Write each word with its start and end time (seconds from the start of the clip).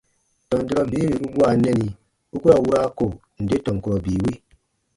Tɔn 0.49 0.61
durɔ 0.67 0.83
bii 0.91 1.07
wì 1.09 1.15
u 1.25 1.27
gua 1.35 1.49
nɛni 1.63 1.87
u 2.33 2.35
ku 2.41 2.45
ra 2.51 2.57
wura 2.63 2.81
ko 2.97 3.05
nde 3.41 3.55
tɔn 3.65 3.77
kurɔ 3.83 3.97
bii 4.05 4.19
wi. 4.23 4.31